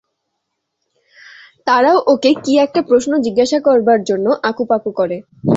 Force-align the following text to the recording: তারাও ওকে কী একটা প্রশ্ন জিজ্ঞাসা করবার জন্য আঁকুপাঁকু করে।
তারাও 1.67 1.97
ওকে 2.13 2.31
কী 2.43 2.53
একটা 2.65 2.81
প্রশ্ন 2.89 3.11
জিজ্ঞাসা 3.25 3.59
করবার 3.67 3.99
জন্য 4.09 4.27
আঁকুপাঁকু 4.49 4.89
করে। 4.99 5.17